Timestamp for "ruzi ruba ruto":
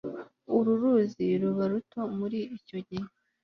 0.81-2.01